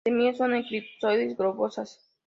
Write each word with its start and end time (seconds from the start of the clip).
Las 0.03 0.13
semilla 0.15 0.33
son 0.33 0.55
elipsoides-globosas. 0.55 2.09